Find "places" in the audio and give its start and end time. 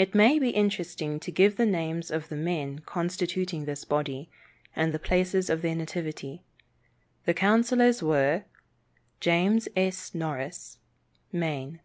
4.98-5.48